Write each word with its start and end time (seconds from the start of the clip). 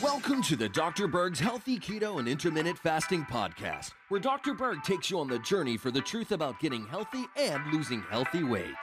Welcome 0.00 0.40
to 0.42 0.54
the 0.54 0.68
Dr. 0.72 1.08
Berg's 1.08 1.40
Healthy 1.40 1.80
Keto 1.80 2.20
and 2.20 2.28
Intermittent 2.28 2.78
Fasting 2.78 3.24
Podcast, 3.24 3.90
where 4.08 4.20
Dr. 4.20 4.54
Berg 4.54 4.84
takes 4.84 5.10
you 5.10 5.18
on 5.18 5.26
the 5.26 5.40
journey 5.40 5.76
for 5.76 5.90
the 5.90 6.00
truth 6.00 6.30
about 6.30 6.60
getting 6.60 6.86
healthy 6.86 7.24
and 7.36 7.60
losing 7.72 8.02
healthy 8.02 8.44
weight. 8.44 8.76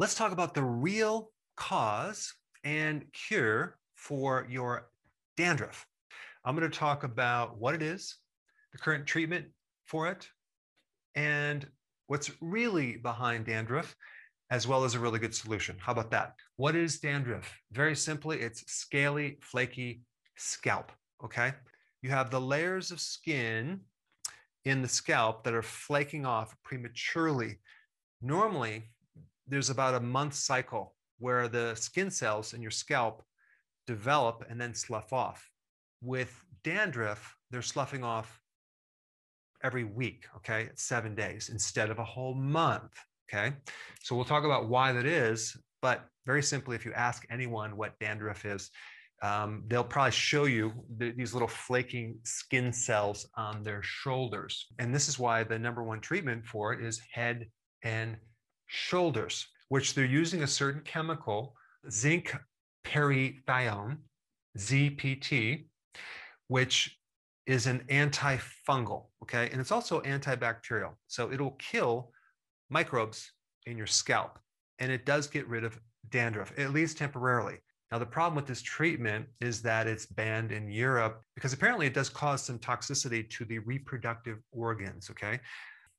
Let's 0.00 0.16
talk 0.16 0.32
about 0.32 0.54
the 0.54 0.64
real 0.64 1.30
cause 1.56 2.34
and 2.64 3.04
cure 3.12 3.78
for 3.94 4.48
your 4.50 4.88
dandruff. 5.36 5.86
I'm 6.44 6.56
going 6.56 6.68
to 6.68 6.76
talk 6.76 7.04
about 7.04 7.56
what 7.58 7.76
it 7.76 7.82
is, 7.82 8.16
the 8.72 8.78
current 8.78 9.06
treatment 9.06 9.46
for 9.84 10.08
it, 10.08 10.28
and 11.14 11.66
what's 12.06 12.30
really 12.40 12.96
behind 12.96 13.46
dandruff, 13.46 13.94
as 14.50 14.66
well 14.66 14.84
as 14.84 14.94
a 14.94 15.00
really 15.00 15.18
good 15.18 15.34
solution. 15.34 15.76
How 15.78 15.92
about 15.92 16.10
that? 16.10 16.34
What 16.56 16.76
is 16.76 17.00
dandruff? 17.00 17.58
Very 17.72 17.96
simply, 17.96 18.40
it's 18.40 18.70
scaly, 18.70 19.38
flaky 19.40 20.02
scalp. 20.36 20.92
Okay. 21.24 21.52
You 22.02 22.10
have 22.10 22.30
the 22.30 22.40
layers 22.40 22.90
of 22.90 23.00
skin 23.00 23.80
in 24.64 24.82
the 24.82 24.88
scalp 24.88 25.44
that 25.44 25.54
are 25.54 25.62
flaking 25.62 26.26
off 26.26 26.54
prematurely. 26.64 27.60
Normally, 28.20 28.90
there's 29.46 29.70
about 29.70 29.94
a 29.94 30.00
month 30.00 30.34
cycle 30.34 30.94
where 31.18 31.48
the 31.48 31.74
skin 31.74 32.10
cells 32.10 32.52
in 32.52 32.60
your 32.60 32.70
scalp 32.70 33.22
develop 33.86 34.44
and 34.50 34.60
then 34.60 34.74
slough 34.74 35.12
off. 35.12 35.48
With 36.02 36.44
dandruff, 36.64 37.36
they're 37.50 37.62
sloughing 37.62 38.04
off 38.04 38.41
every 39.62 39.84
week, 39.84 40.26
okay, 40.36 40.68
seven 40.74 41.14
days 41.14 41.48
instead 41.50 41.90
of 41.90 41.98
a 41.98 42.04
whole 42.04 42.34
month, 42.34 42.92
okay? 43.32 43.54
So 44.02 44.14
we'll 44.14 44.24
talk 44.24 44.44
about 44.44 44.68
why 44.68 44.92
that 44.92 45.06
is, 45.06 45.56
but 45.80 46.06
very 46.26 46.42
simply, 46.42 46.76
if 46.76 46.84
you 46.84 46.92
ask 46.92 47.26
anyone 47.30 47.76
what 47.76 47.98
dandruff 47.98 48.44
is, 48.44 48.70
um, 49.22 49.62
they'll 49.68 49.84
probably 49.84 50.10
show 50.10 50.44
you 50.44 50.72
the, 50.96 51.12
these 51.12 51.32
little 51.32 51.48
flaking 51.48 52.18
skin 52.24 52.72
cells 52.72 53.28
on 53.36 53.62
their 53.62 53.82
shoulders. 53.82 54.66
And 54.78 54.92
this 54.92 55.08
is 55.08 55.18
why 55.18 55.44
the 55.44 55.58
number 55.58 55.82
one 55.82 56.00
treatment 56.00 56.44
for 56.44 56.72
it 56.72 56.84
is 56.84 57.00
head 57.12 57.46
and 57.84 58.16
shoulders, 58.66 59.46
which 59.68 59.94
they're 59.94 60.04
using 60.04 60.42
a 60.42 60.46
certain 60.46 60.82
chemical, 60.82 61.54
zinc 61.90 62.34
pyrithione, 62.84 63.98
ZPT, 64.58 65.66
which 66.48 66.98
is 67.46 67.66
an 67.66 67.84
antifungal, 67.88 69.06
okay? 69.22 69.48
And 69.50 69.60
it's 69.60 69.72
also 69.72 70.00
antibacterial. 70.02 70.92
So 71.08 71.32
it'll 71.32 71.56
kill 71.58 72.12
microbes 72.70 73.32
in 73.66 73.76
your 73.76 73.86
scalp 73.86 74.38
and 74.78 74.90
it 74.90 75.06
does 75.06 75.26
get 75.26 75.46
rid 75.48 75.64
of 75.64 75.78
dandruff, 76.10 76.52
at 76.58 76.72
least 76.72 76.98
temporarily. 76.98 77.58
Now, 77.90 77.98
the 77.98 78.06
problem 78.06 78.36
with 78.36 78.46
this 78.46 78.62
treatment 78.62 79.26
is 79.40 79.60
that 79.62 79.86
it's 79.86 80.06
banned 80.06 80.50
in 80.50 80.66
Europe 80.70 81.20
because 81.34 81.52
apparently 81.52 81.86
it 81.86 81.94
does 81.94 82.08
cause 82.08 82.42
some 82.42 82.58
toxicity 82.58 83.28
to 83.30 83.44
the 83.44 83.58
reproductive 83.58 84.38
organs, 84.50 85.10
okay? 85.10 85.40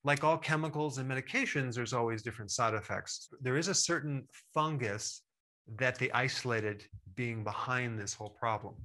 Like 0.04 0.24
all 0.24 0.38
chemicals 0.38 0.98
and 0.98 1.10
medications, 1.10 1.76
there's 1.76 1.94
always 1.94 2.24
different 2.24 2.52
side 2.52 2.74
effects. 2.74 3.30
There 3.42 3.58
is 3.58 3.68
a 3.68 3.76
certain 3.76 4.28
fungus 4.54 5.22
that 5.78 6.00
they 6.00 6.12
isolated 6.12 6.84
being 7.16 7.44
behind 7.44 8.00
this 8.00 8.14
whole 8.14 8.36
problem. 8.40 8.76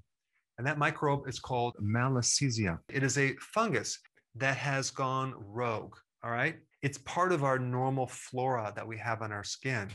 And 0.58 0.66
that 0.66 0.76
microbe 0.76 1.28
is 1.28 1.38
called 1.38 1.74
Malassezia. 1.80 2.78
It 2.92 3.02
is 3.02 3.16
a 3.16 3.34
fungus 3.36 3.98
that 4.34 4.56
has 4.56 4.90
gone 4.90 5.34
rogue. 5.38 5.94
All 6.24 6.32
right. 6.32 6.56
It's 6.82 6.98
part 6.98 7.32
of 7.32 7.44
our 7.44 7.58
normal 7.58 8.08
flora 8.08 8.72
that 8.74 8.86
we 8.86 8.98
have 8.98 9.22
on 9.22 9.32
our 9.32 9.44
skin. 9.44 9.88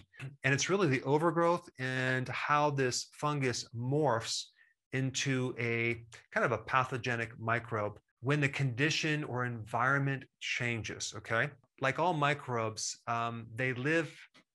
And 0.44 0.53
it's 0.53 0.70
really 0.70 0.88
the 0.88 1.03
overgrowth 1.03 1.70
and 1.80 2.27
how 2.30 2.70
this 2.70 3.10
fungus 3.14 3.67
morphs 3.76 4.45
into 4.93 5.54
a 5.60 6.02
kind 6.33 6.45
of 6.45 6.52
a 6.52 6.58
pathogenic 6.58 7.38
microbe 7.39 7.99
when 8.21 8.39
the 8.39 8.49
condition 8.49 9.23
or 9.26 9.45
environment 9.45 10.23
changes. 10.39 11.14
Okay. 11.17 11.49
Like 11.82 11.99
all 11.99 12.14
microbes, 12.14 12.98
um, 13.08 13.48
they 13.55 13.73
live 13.73 14.09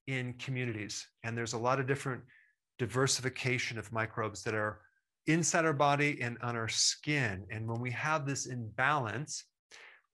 in 0.06 0.32
communities, 0.34 1.06
and 1.22 1.36
there's 1.36 1.52
a 1.52 1.58
lot 1.58 1.78
of 1.78 1.86
different 1.86 2.22
diversification 2.78 3.78
of 3.78 3.92
microbes 3.92 4.42
that 4.44 4.54
are 4.54 4.80
inside 5.28 5.64
our 5.64 5.72
body 5.74 6.18
and 6.20 6.38
on 6.42 6.56
our 6.56 6.68
skin. 6.68 7.44
And 7.50 7.68
when 7.68 7.80
we 7.80 7.90
have 7.92 8.26
this 8.26 8.46
imbalance, 8.46 9.44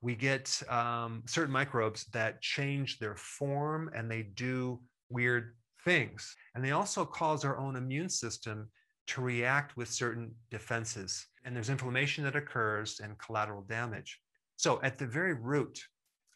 we 0.02 0.14
get 0.14 0.60
um, 0.68 1.22
certain 1.26 1.52
microbes 1.52 2.04
that 2.12 2.42
change 2.42 2.98
their 2.98 3.16
form 3.16 3.90
and 3.94 4.10
they 4.10 4.22
do 4.22 4.80
weird 5.08 5.54
things. 5.84 6.34
And 6.54 6.64
they 6.64 6.72
also 6.72 7.04
cause 7.04 7.44
our 7.44 7.56
own 7.56 7.76
immune 7.76 8.08
system 8.08 8.68
to 9.06 9.20
react 9.20 9.76
with 9.76 9.88
certain 9.88 10.34
defenses. 10.50 11.26
And 11.44 11.54
there's 11.54 11.70
inflammation 11.70 12.24
that 12.24 12.36
occurs 12.36 13.00
and 13.02 13.18
collateral 13.18 13.62
damage. 13.62 14.18
So, 14.56 14.80
at 14.82 14.98
the 14.98 15.06
very 15.06 15.34
root 15.34 15.78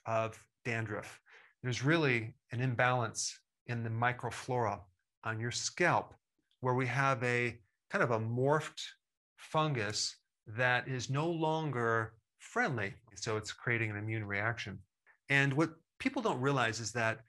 of 0.07 0.39
dandruff, 0.65 1.21
there's 1.63 1.85
really 1.85 2.35
an 2.53 2.61
imbalance 2.61 3.39
in 3.67 3.83
the 3.83 3.91
microflora 3.91 4.81
on 5.25 5.41
your 5.41 5.51
scalp 5.51 6.15
where 6.61 6.75
we 6.75 6.87
have 6.87 7.23
a 7.23 7.59
kind 7.91 8.05
of 8.05 8.11
a 8.11 8.19
morphed 8.19 8.83
fungus 9.37 10.17
that 10.47 10.89
is 10.89 11.11
no 11.11 11.29
longer 11.29 12.15
friendly. 12.39 12.95
So 13.17 13.37
it's 13.37 13.53
creating 13.53 13.91
an 13.91 13.97
immune 13.97 14.25
reaction. 14.25 14.79
And 15.29 15.53
what 15.53 15.71
people 15.99 16.23
don't 16.23 16.41
realize 16.41 16.81
is 16.81 16.93
that 16.93 17.21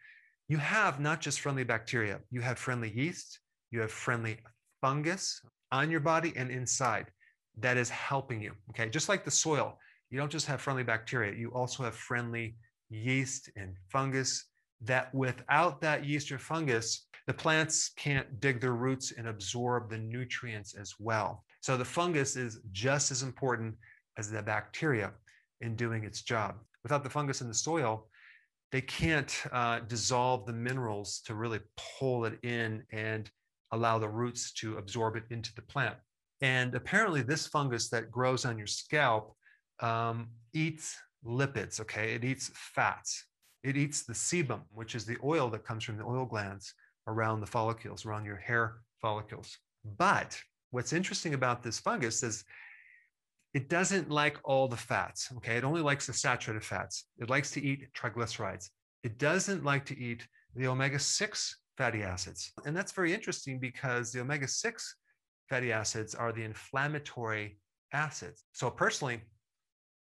you 0.48 0.58
have 0.58 1.00
not 1.00 1.22
just 1.22 1.42
friendly 1.42 1.64
bacteria, 1.64 2.20
you 2.32 2.42
have 2.42 2.58
friendly 2.58 2.92
yeast, 2.92 3.40
you 3.72 3.82
have 3.82 3.92
friendly 3.92 4.38
fungus 4.82 5.42
on 5.72 5.92
your 5.92 6.00
body 6.00 6.34
and 6.36 6.50
inside 6.50 7.08
that 7.58 7.78
is 7.78 7.90
helping 7.90 8.42
you. 8.42 8.54
Okay. 8.70 8.90
Just 8.90 9.10
like 9.10 9.26
the 9.26 9.32
soil, 9.32 9.78
you 10.10 10.18
don't 10.18 10.32
just 10.32 10.48
have 10.48 10.62
friendly 10.62 10.84
bacteria, 10.84 11.38
you 11.38 11.50
also 11.54 11.84
have 11.84 11.96
friendly 11.96 12.56
yeast 12.90 13.50
and 13.56 13.76
fungus 13.92 14.46
that 14.82 15.14
without 15.14 15.82
that 15.82 16.06
yeast 16.06 16.32
or 16.32 16.40
fungus, 16.40 17.08
the 17.30 17.34
plants 17.36 17.92
can't 17.96 18.42
dig 18.42 18.60
their 18.60 18.74
roots 18.74 19.14
and 19.16 19.28
absorb 19.28 19.88
the 19.88 19.98
nutrients 20.00 20.74
as 20.74 20.96
well. 20.98 21.44
So 21.62 21.78
the 21.78 21.86
fungus 21.86 22.36
is 22.36 22.60
just 22.72 23.12
as 23.12 23.22
important 23.22 23.76
as 24.18 24.32
the 24.32 24.42
bacteria 24.42 25.12
in 25.62 25.76
doing 25.76 26.06
its 26.06 26.24
job. 26.24 26.56
Without 26.82 27.04
the 27.04 27.10
fungus 27.12 27.42
in 27.42 27.48
the 27.48 27.54
soil, 27.54 28.08
they 28.72 28.82
can't 28.82 29.44
uh, 29.52 29.82
dissolve 29.82 30.48
the 30.48 30.54
minerals 30.54 31.22
to 31.28 31.36
really 31.36 31.60
pull 32.00 32.26
it 32.26 32.40
in 32.42 32.82
and 32.92 33.30
allow 33.74 34.00
the 34.00 34.10
roots 34.10 34.52
to 34.54 34.78
absorb 34.78 35.16
it 35.16 35.26
into 35.30 35.54
the 35.54 35.62
plant. 35.62 35.98
And 36.42 36.74
apparently, 36.74 37.22
this 37.22 37.46
fungus 37.46 37.90
that 37.90 38.10
grows 38.10 38.44
on 38.44 38.58
your 38.58 38.66
scalp 38.66 39.36
um, 39.82 40.30
eats 40.56 40.98
lipids, 41.24 41.80
okay? 41.80 42.16
It 42.16 42.24
eats 42.24 42.50
fats. 42.56 43.26
It 43.64 43.78
eats 43.78 44.04
the 44.04 44.14
sebum, 44.14 44.62
which 44.74 44.96
is 44.96 45.06
the 45.06 45.18
oil 45.24 45.48
that 45.50 45.64
comes 45.64 45.84
from 45.84 45.98
the 45.98 46.06
oil 46.06 46.26
glands 46.26 46.74
around 47.10 47.42
the 47.42 47.48
follicles, 47.48 48.06
around 48.06 48.26
your 48.26 48.38
hair 48.38 48.78
follicles. 49.02 49.58
But 49.98 50.38
what's 50.72 50.94
interesting 50.94 51.34
about 51.34 51.64
this 51.64 51.80
fungus 51.80 52.24
is 52.24 52.44
it 53.54 53.70
doesn't 53.70 54.10
like 54.10 54.38
all 54.44 54.68
the 54.68 54.78
fats. 54.78 55.30
Okay. 55.38 55.58
It 55.58 55.64
only 55.64 55.82
likes 55.82 56.06
the 56.06 56.14
saturated 56.14 56.64
fats. 56.64 57.06
It 57.18 57.30
likes 57.30 57.52
to 57.52 57.62
eat 57.62 57.88
triglycerides. 57.94 58.70
It 59.04 59.18
doesn't 59.18 59.64
like 59.64 59.86
to 59.86 59.98
eat 59.98 60.28
the 60.56 60.68
omega 60.68 61.00
6 61.00 61.58
fatty 61.78 62.04
acids. 62.04 62.52
And 62.66 62.76
that's 62.76 62.92
very 62.92 63.14
interesting 63.14 63.60
because 63.60 64.12
the 64.12 64.22
omega 64.22 64.48
6 64.48 64.96
fatty 65.50 65.72
acids 65.72 66.14
are 66.14 66.32
the 66.32 66.44
inflammatory 66.44 67.58
acids. 67.94 68.44
So 68.52 68.70
personally, 68.70 69.22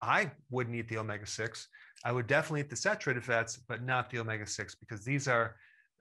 I 0.01 0.31
wouldn't 0.49 0.75
eat 0.75 0.87
the 0.87 0.97
omega 0.97 1.25
6. 1.25 1.67
I 2.05 2.11
would 2.11 2.27
definitely 2.27 2.61
eat 2.61 2.69
the 2.69 2.75
saturated 2.75 3.25
fats, 3.25 3.57
but 3.57 3.83
not 3.83 4.09
the 4.09 4.19
omega 4.19 4.45
6 4.45 4.75
because 4.75 5.03
these 5.03 5.27
are 5.27 5.55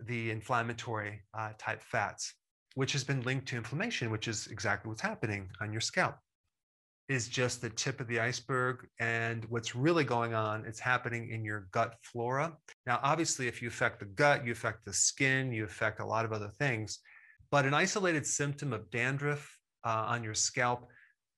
the 0.07 0.31
inflammatory 0.31 1.23
uh, 1.37 1.51
type 1.59 1.83
fats, 1.83 2.35
which 2.75 2.93
has 2.93 3.05
been 3.05 3.23
linked 3.23 3.49
to 3.49 3.57
inflammation, 3.57 4.11
which 4.11 4.29
is 4.29 4.47
exactly 4.49 4.89
what's 4.89 5.03
happening 5.03 5.49
on 5.61 5.73
your 5.73 5.81
scalp. 5.81 6.17
Is 7.09 7.27
just 7.27 7.63
the 7.63 7.71
tip 7.71 8.01
of 8.01 8.07
the 8.07 8.21
iceberg. 8.21 8.87
And 9.01 9.47
what's 9.47 9.75
really 9.75 10.05
going 10.05 10.35
on, 10.35 10.67
it's 10.67 10.79
happening 10.79 11.31
in 11.31 11.43
your 11.43 11.69
gut 11.71 11.95
flora. 12.03 12.53
Now, 12.87 13.01
obviously, 13.03 13.49
if 13.49 13.63
you 13.63 13.69
affect 13.69 14.01
the 14.01 14.05
gut, 14.05 14.45
you 14.45 14.53
affect 14.53 14.85
the 14.85 14.93
skin, 14.93 15.51
you 15.51 15.65
affect 15.65 16.01
a 16.01 16.07
lot 16.07 16.27
of 16.27 16.35
other 16.35 16.51
things. 16.59 16.99
But 17.51 17.65
an 17.65 17.73
isolated 17.73 18.27
symptom 18.27 18.75
of 18.75 18.91
dandruff 18.91 19.59
uh, 19.85 20.05
on 20.09 20.23
your 20.23 20.35
scalp, 20.35 20.87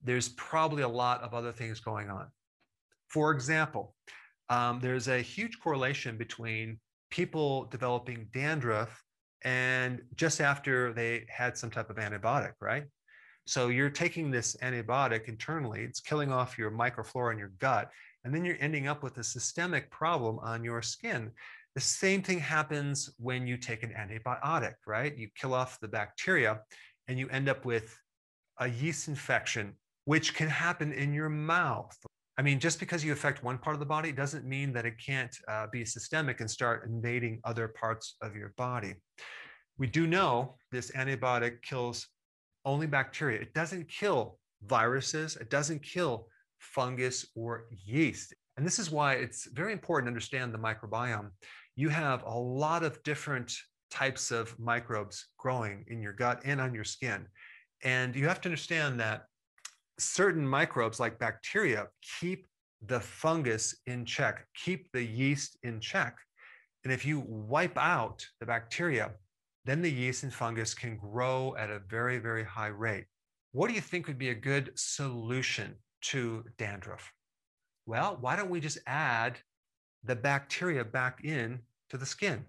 there's 0.03 0.31
probably 0.31 0.83
a 0.83 0.89
lot 0.89 1.23
of 1.23 1.35
other 1.35 1.53
things 1.53 1.79
going 1.79 2.11
on. 2.11 2.27
For 3.07 3.31
example, 3.31 3.95
um, 4.49 4.81
there's 4.81 5.07
a 5.07 5.21
huge 5.21 5.61
correlation 5.61 6.17
between 6.17 6.81
people 7.11 7.65
developing 7.67 8.29
dandruff 8.33 9.03
and 9.43 10.03
just 10.15 10.41
after 10.41 10.93
they 10.93 11.25
had 11.29 11.57
some 11.57 11.71
type 11.71 11.91
of 11.91 11.97
antibiotic, 11.97 12.53
right? 12.61 12.85
So 13.47 13.69
you're 13.69 13.91
taking 13.91 14.31
this 14.31 14.57
antibiotic 14.63 15.29
internally, 15.29 15.83
it's 15.83 16.01
killing 16.01 16.31
off 16.31 16.59
your 16.59 16.71
microflora 16.71 17.33
in 17.33 17.39
your 17.39 17.53
gut, 17.59 17.91
and 18.25 18.35
then 18.35 18.45
you're 18.45 18.57
ending 18.61 18.87
up 18.87 19.03
with 19.03 19.19
a 19.19 19.25
systemic 19.25 19.91
problem 19.91 20.39
on 20.41 20.63
your 20.63 20.83
skin. 20.83 21.31
The 21.75 21.81
same 21.81 22.23
thing 22.23 22.39
happens 22.39 23.11
when 23.19 23.47
you 23.47 23.57
take 23.57 23.83
an 23.83 23.91
antibiotic, 23.91 24.75
right? 24.87 25.17
You 25.17 25.29
kill 25.35 25.55
off 25.55 25.81
the 25.81 25.89
bacteria 25.89 26.61
and 27.09 27.19
you 27.19 27.29
end 27.29 27.49
up 27.49 27.65
with 27.65 27.97
a 28.59 28.69
yeast 28.69 29.09
infection, 29.09 29.75
which 30.05 30.35
can 30.35 30.49
happen 30.49 30.93
in 30.93 31.15
your 31.15 31.29
mouth. 31.29 31.97
I 32.41 32.43
mean, 32.43 32.59
just 32.59 32.81
because 32.81 33.05
you 33.05 33.13
affect 33.13 33.45
one 33.45 33.59
part 33.59 33.77
of 33.77 33.81
the 33.81 33.85
body 33.87 34.13
doesn't 34.13 34.47
mean 34.47 34.73
that 34.73 34.87
it 34.87 34.95
can't 34.97 35.37
uh, 35.47 35.67
be 35.71 35.85
systemic 35.85 36.41
and 36.41 36.51
start 36.51 36.89
invading 36.89 37.39
other 37.45 37.69
parts 37.69 38.17
of 38.23 38.35
your 38.35 38.55
body. 38.57 38.95
We 39.77 39.87
do 39.87 40.07
know 40.07 40.57
this 40.73 40.91
antibiotic 40.93 41.61
kills 41.61 42.09
only 42.65 42.87
bacteria. 42.87 43.43
It 43.43 43.53
doesn't 43.53 43.91
kill 43.91 44.39
viruses, 44.63 45.37
it 45.37 45.51
doesn't 45.51 45.83
kill 45.83 46.29
fungus 46.61 47.27
or 47.37 47.67
yeast. 47.85 48.33
And 48.57 48.65
this 48.65 48.79
is 48.79 48.91
why 48.91 49.17
it's 49.17 49.47
very 49.49 49.75
important 49.75 50.07
to 50.07 50.11
understand 50.11 50.55
the 50.55 50.59
microbiome. 50.59 51.33
You 51.77 51.91
have 51.91 52.23
a 52.23 52.39
lot 52.39 52.83
of 52.83 53.03
different 53.03 53.55
types 53.91 54.31
of 54.31 54.59
microbes 54.59 55.27
growing 55.37 55.85
in 55.89 56.01
your 56.01 56.15
gut 56.15 56.41
and 56.47 56.59
on 56.59 56.73
your 56.73 56.85
skin. 56.85 57.27
And 57.85 58.17
you 58.17 58.27
have 58.29 58.41
to 58.41 58.49
understand 58.49 58.99
that 59.01 59.25
certain 60.01 60.47
microbes, 60.47 61.01
like 61.01 61.19
bacteria, 61.19 61.89
keep 62.21 62.47
the 62.87 63.01
fungus 63.01 63.77
in 63.87 64.05
check, 64.05 64.47
keep 64.55 64.91
the 64.93 65.03
yeast 65.03 65.59
in 65.63 65.81
check. 65.81 66.17
And 66.85 66.93
if 66.93 67.05
you 67.05 67.23
wipe 67.27 67.77
out 67.77 68.27
the 68.41 68.47
bacteria, 68.47 69.13
then 69.65 69.83
the 69.83 69.91
yeast 69.91 70.23
and 70.23 70.33
fungus 70.33 70.73
can 70.73 70.97
grow 70.97 71.55
at 71.59 71.71
a 71.71 71.81
very, 71.81 72.19
very 72.19 72.45
high 72.45 72.69
rate. 72.69 73.05
What 73.53 73.69
do 73.69 73.75
you 73.75 73.81
think 73.81 74.07
would 74.07 74.19
be 74.19 74.31
a 74.31 74.35
good 74.35 74.73
solution 74.77 75.75
to 76.03 76.45
dandruff? 76.57 77.13
Well, 77.87 78.17
why 78.21 78.37
don't 78.37 78.51
we 78.51 78.61
just 78.61 78.79
add 78.87 79.39
the 80.05 80.17
bacteria 80.17 80.85
back 80.85 81.25
in 81.25 81.61
to 81.91 81.99
the 81.99 82.07
skin? 82.07 82.45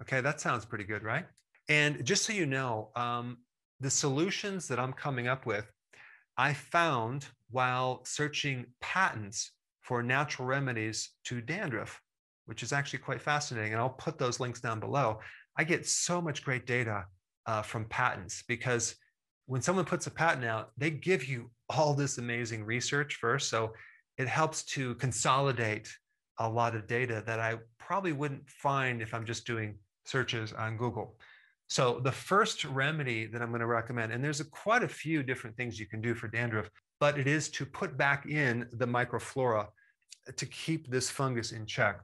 Okay, 0.00 0.20
that 0.20 0.40
sounds 0.40 0.64
pretty 0.64 0.84
good, 0.84 1.02
right? 1.02 1.26
And 1.68 2.04
just 2.04 2.24
so 2.24 2.32
you 2.32 2.46
know, 2.46 2.90
um, 2.96 3.38
the 3.80 3.90
solutions 3.90 4.68
that 4.68 4.78
I'm 4.78 4.92
coming 4.92 5.28
up 5.28 5.44
with, 5.44 5.70
I 6.38 6.54
found 6.54 7.26
while 7.50 8.04
searching 8.04 8.66
patents 8.80 9.50
for 9.80 10.02
natural 10.02 10.46
remedies 10.46 11.10
to 11.24 11.40
dandruff, 11.40 12.00
which 12.46 12.62
is 12.62 12.72
actually 12.72 13.00
quite 13.00 13.20
fascinating. 13.20 13.72
And 13.72 13.80
I'll 13.80 13.90
put 13.90 14.18
those 14.18 14.38
links 14.38 14.60
down 14.60 14.78
below. 14.78 15.18
I 15.56 15.64
get 15.64 15.86
so 15.86 16.20
much 16.22 16.44
great 16.44 16.64
data 16.64 17.06
uh, 17.46 17.62
from 17.62 17.86
patents 17.86 18.44
because 18.46 18.94
when 19.46 19.62
someone 19.62 19.84
puts 19.84 20.06
a 20.06 20.10
patent 20.10 20.44
out, 20.44 20.70
they 20.76 20.90
give 20.90 21.24
you 21.24 21.50
all 21.70 21.94
this 21.94 22.18
amazing 22.18 22.64
research 22.64 23.16
first. 23.16 23.48
So 23.48 23.72
it 24.16 24.28
helps 24.28 24.62
to 24.66 24.94
consolidate 24.96 25.90
a 26.38 26.48
lot 26.48 26.76
of 26.76 26.86
data 26.86 27.22
that 27.26 27.40
I 27.40 27.56
probably 27.78 28.12
wouldn't 28.12 28.48
find 28.48 29.02
if 29.02 29.12
I'm 29.12 29.24
just 29.24 29.46
doing 29.46 29.78
searches 30.04 30.52
on 30.52 30.76
Google. 30.76 31.16
So 31.68 32.00
the 32.02 32.12
first 32.12 32.64
remedy 32.64 33.26
that 33.26 33.42
I'm 33.42 33.48
going 33.48 33.60
to 33.60 33.66
recommend, 33.66 34.12
and 34.12 34.24
there's 34.24 34.40
a, 34.40 34.44
quite 34.44 34.82
a 34.82 34.88
few 34.88 35.22
different 35.22 35.56
things 35.56 35.78
you 35.78 35.86
can 35.86 36.00
do 36.00 36.14
for 36.14 36.26
dandruff, 36.26 36.70
but 36.98 37.18
it 37.18 37.26
is 37.26 37.50
to 37.50 37.66
put 37.66 37.96
back 37.96 38.26
in 38.26 38.66
the 38.72 38.86
microflora 38.86 39.66
uh, 39.66 40.32
to 40.36 40.46
keep 40.46 40.90
this 40.90 41.10
fungus 41.10 41.52
in 41.52 41.66
check. 41.66 42.00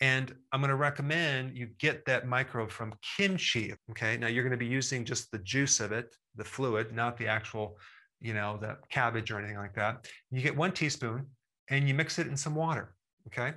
And 0.00 0.34
I'm 0.52 0.60
going 0.60 0.70
to 0.70 0.76
recommend 0.76 1.56
you 1.56 1.68
get 1.78 2.04
that 2.06 2.26
microbe 2.26 2.70
from 2.70 2.92
kimchi. 3.16 3.74
Okay. 3.90 4.16
Now 4.16 4.26
you're 4.26 4.44
going 4.44 4.50
to 4.50 4.56
be 4.58 4.66
using 4.66 5.04
just 5.04 5.30
the 5.30 5.38
juice 5.38 5.80
of 5.80 5.92
it, 5.92 6.14
the 6.34 6.44
fluid, 6.44 6.92
not 6.92 7.16
the 7.16 7.28
actual, 7.28 7.78
you 8.20 8.34
know, 8.34 8.58
the 8.60 8.76
cabbage 8.90 9.30
or 9.30 9.38
anything 9.38 9.56
like 9.56 9.74
that. 9.74 10.06
You 10.30 10.42
get 10.42 10.56
one 10.56 10.72
teaspoon 10.72 11.26
and 11.70 11.88
you 11.88 11.94
mix 11.94 12.18
it 12.18 12.26
in 12.26 12.36
some 12.36 12.54
water. 12.54 12.94
Okay. 13.28 13.54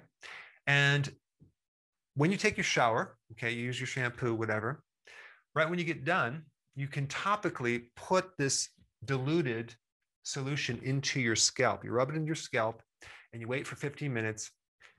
And 0.67 1.11
when 2.15 2.31
you 2.31 2.37
take 2.37 2.55
your 2.55 2.63
shower, 2.63 3.17
okay, 3.33 3.51
you 3.51 3.65
use 3.65 3.79
your 3.79 3.87
shampoo, 3.87 4.33
whatever, 4.33 4.81
right 5.59 5.69
when 5.69 5.79
you 5.79 5.85
get 5.85 6.05
done, 6.05 6.43
you 6.75 6.87
can 6.87 7.05
topically 7.07 7.83
put 7.95 8.37
this 8.37 8.69
diluted 9.05 9.75
solution 10.23 10.79
into 10.83 11.19
your 11.19 11.35
scalp. 11.35 11.83
You 11.83 11.91
rub 11.91 12.09
it 12.09 12.15
in 12.15 12.25
your 12.25 12.35
scalp 12.35 12.81
and 13.33 13.41
you 13.41 13.47
wait 13.47 13.67
for 13.67 13.75
15 13.75 14.13
minutes 14.13 14.51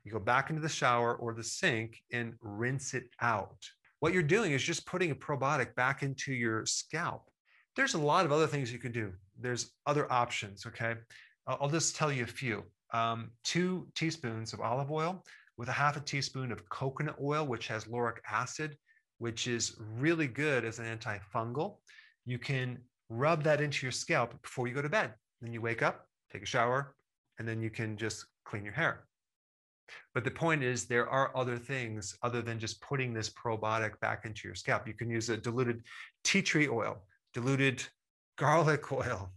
you 0.05 0.13
go 0.13 0.19
back 0.19 0.51
into 0.51 0.63
the 0.63 0.69
shower 0.69 1.15
or 1.15 1.35
the 1.35 1.45
sink 1.45 1.99
and 2.13 2.35
rinse 2.41 2.95
it 2.95 3.05
out. 3.21 3.59
What 4.01 4.15
you're 4.15 4.23
doing 4.23 4.53
is 4.53 4.63
just 4.63 4.87
putting 4.87 5.11
a 5.11 5.15
probiotic 5.15 5.75
back 5.75 6.03
into 6.03 6.33
your 6.33 6.65
scalp. 6.65 7.29
There's 7.77 7.95
a 7.95 7.99
lot 7.99 8.25
of 8.25 8.33
other 8.33 8.47
things 8.47 8.73
you 8.73 8.79
can 8.79 8.93
do. 8.93 9.13
There's 9.39 9.73
other 9.87 10.11
options, 10.11 10.65
okay? 10.67 10.95
I'll 11.47 11.69
just 11.69 11.97
tell 11.97 12.11
you 12.11 12.25
a 12.25 12.27
few. 12.27 12.65
Um, 12.93 13.31
two 13.45 13.89
teaspoons 13.95 14.53
of 14.53 14.61
olive 14.61 14.91
oil 14.91 15.23
with 15.59 15.69
a 15.69 15.73
half 15.73 15.97
a 15.97 16.01
teaspoon 16.01 16.51
of 16.51 16.67
coconut 16.71 17.17
oil, 17.23 17.47
which 17.47 17.69
has 17.69 17.87
lauric 17.87 18.21
acid, 18.31 18.77
which 19.21 19.47
is 19.47 19.77
really 19.99 20.27
good 20.27 20.65
as 20.65 20.79
an 20.79 20.87
antifungal. 20.87 21.77
You 22.25 22.39
can 22.39 22.79
rub 23.11 23.43
that 23.45 23.61
into 23.61 23.85
your 23.85 23.93
scalp 23.93 24.41
before 24.41 24.67
you 24.67 24.75
go 24.75 24.81
to 24.81 24.89
bed. 24.89 25.13
Then 25.43 25.53
you 25.53 25.61
wake 25.61 25.83
up, 25.83 26.07
take 26.33 26.43
a 26.43 26.47
shower, 26.47 26.95
and 27.39 27.47
then 27.47 27.61
you 27.61 27.69
can 27.69 27.99
just 27.99 28.25
clean 28.47 28.65
your 28.65 28.73
hair. 28.73 29.05
But 30.15 30.25
the 30.25 30.31
point 30.31 30.63
is, 30.63 30.87
there 30.87 31.09
are 31.09 31.37
other 31.37 31.59
things 31.59 32.17
other 32.23 32.41
than 32.41 32.59
just 32.59 32.81
putting 32.81 33.13
this 33.13 33.29
probiotic 33.29 34.01
back 34.01 34.25
into 34.25 34.49
your 34.49 34.55
scalp. 34.55 34.89
You 34.89 34.95
can 34.95 35.11
use 35.11 35.29
a 35.29 35.37
diluted 35.37 35.83
tea 36.25 36.41
tree 36.41 36.69
oil, 36.69 37.03
diluted 37.35 37.83
garlic 38.39 38.91
oil. 39.01 39.33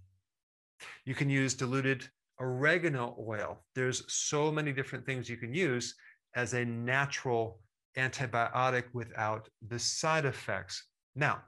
You 1.03 1.13
can 1.13 1.29
use 1.29 1.55
diluted 1.55 2.07
oregano 2.39 3.17
oil. 3.19 3.65
There's 3.75 4.03
so 4.07 4.49
many 4.49 4.71
different 4.71 5.05
things 5.05 5.29
you 5.29 5.37
can 5.37 5.53
use 5.53 5.95
as 6.35 6.53
a 6.53 6.63
natural 6.63 7.59
antibiotic 7.97 8.85
without 8.93 9.47
the 9.67 9.79
side 9.79 10.25
effects. 10.25 10.85
Now, 11.15 11.41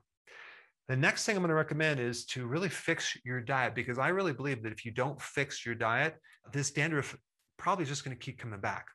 the 0.87 0.95
next 0.95 1.25
thing 1.25 1.35
I'm 1.35 1.41
going 1.41 1.49
to 1.49 1.55
recommend 1.55 1.99
is 1.99 2.25
to 2.27 2.45
really 2.45 2.69
fix 2.69 3.17
your 3.25 3.41
diet 3.41 3.73
because 3.73 3.97
I 3.97 4.09
really 4.09 4.33
believe 4.33 4.61
that 4.63 4.71
if 4.71 4.85
you 4.85 4.91
don't 4.91 5.19
fix 5.19 5.65
your 5.65 5.75
diet, 5.75 6.15
this 6.53 6.71
dandruff 6.71 7.17
probably 7.57 7.83
is 7.83 7.89
just 7.89 8.03
going 8.03 8.15
to 8.15 8.23
keep 8.23 8.37
coming 8.37 8.59
back 8.59 8.85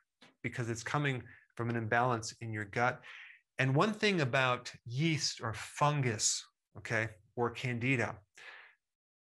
because 0.41 0.69
it's 0.69 0.83
coming 0.83 1.21
from 1.55 1.69
an 1.69 1.75
imbalance 1.75 2.33
in 2.39 2.53
your 2.53 2.65
gut. 2.65 3.01
And 3.59 3.75
one 3.75 3.93
thing 3.93 4.21
about 4.21 4.71
yeast 4.85 5.41
or 5.41 5.53
fungus, 5.53 6.43
okay, 6.77 7.09
or 7.35 7.49
candida, 7.49 8.15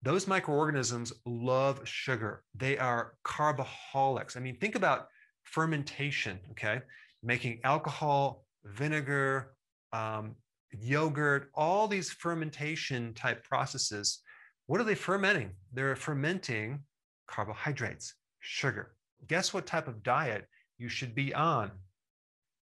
those 0.02 0.26
microorganisms 0.26 1.12
love 1.24 1.80
sugar. 1.84 2.42
They 2.54 2.76
are 2.78 3.14
carboholics. 3.24 4.36
I 4.36 4.40
mean, 4.40 4.56
think 4.56 4.74
about 4.74 5.06
fermentation, 5.44 6.38
okay, 6.50 6.80
making 7.22 7.60
alcohol, 7.64 8.44
vinegar, 8.64 9.54
um, 9.92 10.34
yogurt, 10.70 11.50
all 11.54 11.88
these 11.88 12.10
fermentation 12.10 13.14
type 13.14 13.44
processes. 13.44 14.20
What 14.66 14.80
are 14.80 14.84
they 14.84 14.94
fermenting? 14.94 15.52
They're 15.72 15.96
fermenting 15.96 16.80
carbohydrates, 17.26 18.14
sugar. 18.40 18.94
Guess 19.26 19.52
what 19.52 19.66
type 19.66 19.88
of 19.88 20.02
diet 20.02 20.46
you 20.76 20.88
should 20.88 21.14
be 21.14 21.34
on 21.34 21.70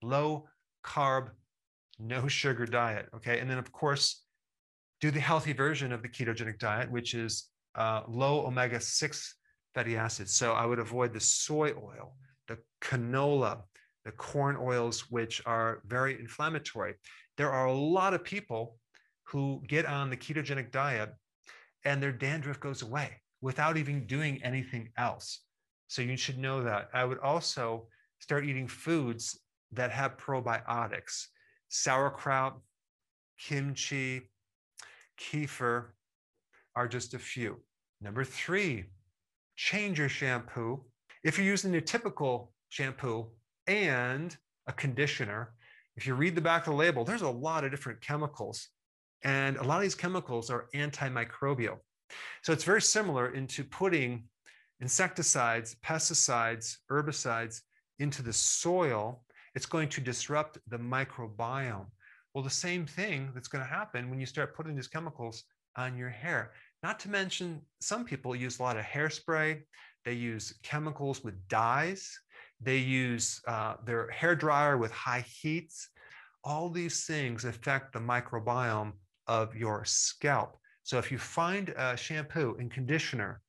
low 0.01 0.47
carb, 0.83 1.29
no 1.99 2.27
sugar 2.27 2.65
diet. 2.65 3.07
Okay. 3.15 3.39
And 3.39 3.49
then, 3.49 3.57
of 3.57 3.71
course, 3.71 4.23
do 5.01 5.11
the 5.11 5.19
healthy 5.19 5.53
version 5.53 5.91
of 5.91 6.01
the 6.01 6.09
ketogenic 6.09 6.59
diet, 6.59 6.91
which 6.91 7.13
is 7.13 7.49
uh, 7.75 8.01
low 8.07 8.45
omega 8.45 8.79
6 8.79 9.35
fatty 9.73 9.97
acids. 9.97 10.33
So 10.33 10.53
I 10.53 10.65
would 10.65 10.79
avoid 10.79 11.13
the 11.13 11.19
soy 11.19 11.71
oil, 11.71 12.15
the 12.47 12.57
canola, 12.81 13.61
the 14.05 14.11
corn 14.11 14.57
oils, 14.59 15.11
which 15.11 15.41
are 15.45 15.81
very 15.85 16.19
inflammatory. 16.19 16.95
There 17.37 17.51
are 17.51 17.67
a 17.67 17.73
lot 17.73 18.13
of 18.13 18.23
people 18.23 18.77
who 19.23 19.61
get 19.67 19.85
on 19.85 20.09
the 20.09 20.17
ketogenic 20.17 20.71
diet 20.71 21.13
and 21.85 22.01
their 22.01 22.11
dandruff 22.11 22.59
goes 22.59 22.81
away 22.81 23.21
without 23.41 23.77
even 23.77 24.05
doing 24.05 24.41
anything 24.43 24.89
else. 24.97 25.41
So 25.87 26.01
you 26.01 26.17
should 26.17 26.37
know 26.37 26.63
that. 26.63 26.89
I 26.93 27.05
would 27.05 27.19
also 27.19 27.87
start 28.19 28.45
eating 28.45 28.67
foods 28.67 29.39
that 29.71 29.91
have 29.91 30.17
probiotics 30.17 31.25
sauerkraut, 31.69 32.59
kimchi, 33.37 34.31
kefir 35.19 35.89
are 36.75 36.87
just 36.87 37.13
a 37.13 37.19
few. 37.19 37.57
Number 38.01 38.23
three, 38.23 38.85
change 39.55 39.99
your 39.99 40.09
shampoo. 40.09 40.83
If 41.23 41.37
you're 41.37 41.47
using 41.47 41.75
a 41.75 41.81
typical 41.81 42.53
shampoo 42.69 43.27
and 43.69 44.35
a 44.67 44.73
conditioner, 44.73 45.53
if 45.95 46.07
you 46.07 46.15
read 46.15 46.35
the 46.35 46.41
back 46.41 46.65
of 46.65 46.73
the 46.73 46.77
label, 46.77 47.05
there's 47.05 47.21
a 47.21 47.29
lot 47.29 47.63
of 47.63 47.71
different 47.71 48.01
chemicals. 48.01 48.67
And 49.23 49.57
a 49.57 49.63
lot 49.63 49.77
of 49.77 49.83
these 49.83 49.95
chemicals 49.95 50.49
are 50.49 50.67
antimicrobial. 50.73 51.77
So 52.41 52.51
it's 52.51 52.63
very 52.63 52.81
similar 52.81 53.33
into 53.33 53.63
putting 53.63 54.23
insecticides, 54.81 55.75
pesticides, 55.85 56.77
herbicides 56.89 57.61
into 57.99 58.23
the 58.23 58.33
soil, 58.33 59.23
it's 59.55 59.65
going 59.65 59.89
to 59.89 60.01
disrupt 60.01 60.57
the 60.67 60.77
microbiome. 60.77 61.87
Well, 62.33 62.43
the 62.43 62.49
same 62.49 62.85
thing 62.85 63.31
that's 63.33 63.47
going 63.47 63.63
to 63.63 63.69
happen 63.69 64.09
when 64.09 64.19
you 64.19 64.25
start 64.25 64.55
putting 64.55 64.75
these 64.75 64.87
chemicals 64.87 65.43
on 65.75 65.97
your 65.97 66.09
hair. 66.09 66.51
Not 66.81 66.99
to 67.01 67.09
mention, 67.09 67.61
some 67.81 68.05
people 68.05 68.35
use 68.35 68.59
a 68.59 68.63
lot 68.63 68.77
of 68.77 68.85
hairspray. 68.85 69.61
They 70.05 70.13
use 70.13 70.53
chemicals 70.63 71.23
with 71.23 71.47
dyes. 71.49 72.17
They 72.61 72.77
use 72.77 73.41
uh, 73.47 73.75
their 73.85 74.09
hair 74.11 74.35
dryer 74.35 74.77
with 74.77 74.91
high 74.91 75.25
heats. 75.41 75.89
All 76.43 76.69
these 76.69 77.05
things 77.05 77.45
affect 77.45 77.93
the 77.93 77.99
microbiome 77.99 78.93
of 79.27 79.55
your 79.55 79.85
scalp. 79.85 80.57
So 80.83 80.97
if 80.97 81.11
you 81.11 81.17
find 81.17 81.69
a 81.77 81.95
shampoo 81.95 82.57
and 82.59 82.71
conditioner 82.71 83.41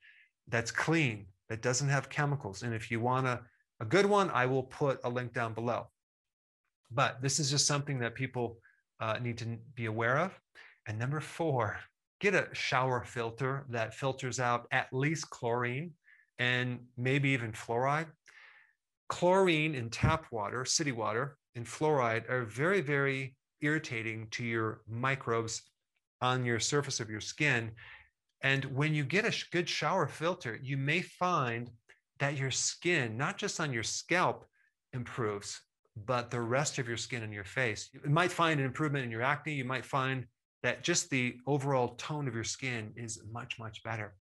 that's 0.49 0.71
clean, 0.71 1.27
that 1.49 1.63
doesn't 1.63 1.89
have 1.89 2.09
chemicals, 2.09 2.63
and 2.63 2.73
if 2.73 2.91
you 2.93 3.01
want 3.01 3.27
a, 3.27 3.41
a 3.81 3.85
good 3.85 4.07
one, 4.07 4.31
I 4.31 4.47
will 4.47 4.63
put 4.63 5.01
a 5.03 5.11
link 5.11 5.33
down 5.33 5.53
below. 5.53 5.89
But 6.93 7.21
this 7.23 7.41
is 7.41 7.51
just 7.51 7.67
something 7.67 7.99
that 8.01 8.15
people 8.15 8.59
uh, 9.01 9.19
need 9.21 9.39
to 9.39 9.59
be 9.75 9.87
aware 9.87 10.19
of. 10.19 10.39
And 10.87 10.99
number 10.99 11.21
four, 11.21 11.79
get 12.21 12.35
a 12.35 12.49
shower 12.53 13.05
filter 13.05 13.65
that 13.71 13.95
filters 13.95 14.39
out 14.39 14.67
at 14.71 14.93
least 14.93 15.31
chlorine 15.31 15.93
and 16.39 16.81
maybe 16.97 17.31
even 17.31 17.53
fluoride. 17.53 18.07
Chlorine 19.11 19.75
in 19.75 19.91
tap 19.91 20.27
water, 20.31 20.65
city 20.65 20.93
water, 20.93 21.37
and 21.57 21.67
fluoride 21.67 22.31
are 22.31 22.45
very, 22.45 22.81
very 22.81 23.35
irritating 23.61 24.29
to 24.31 24.45
your 24.45 24.83
microbes 24.89 25.63
on 26.23 26.45
your 26.45 26.61
surface 26.61 27.01
of 27.01 27.11
your 27.11 27.21
skin. 27.21 27.73
And 28.43 28.65
when 28.67 28.95
you 28.95 29.05
get 29.05 29.25
a 29.25 29.45
good 29.51 29.69
shower 29.69 30.07
filter, 30.07 30.59
you 30.63 30.77
may 30.77 31.03
find 31.03 31.71
that 32.21 32.39
your 32.39 32.53
skin, 32.53 33.17
not 33.17 33.37
just 33.37 33.59
on 33.59 33.73
your 33.73 33.83
scalp, 33.83 34.47
improves, 34.93 35.61
but 36.07 36.31
the 36.31 36.41
rest 36.41 36.79
of 36.79 36.87
your 36.87 36.97
skin 36.97 37.25
and 37.25 37.33
your 37.33 37.45
face. 37.45 37.91
You 37.93 38.09
might 38.09 38.31
find 38.31 38.61
an 38.61 38.67
improvement 38.67 39.05
in 39.05 39.11
your 39.11 39.23
acne. 39.23 39.55
You 39.55 39.65
might 39.65 39.85
find 39.85 40.25
that 40.63 40.85
just 40.85 41.11
the 41.11 41.37
overall 41.47 41.97
tone 41.97 42.29
of 42.29 42.35
your 42.35 42.45
skin 42.45 42.93
is 42.95 43.21
much, 43.33 43.59
much 43.59 43.83
better. 43.83 44.15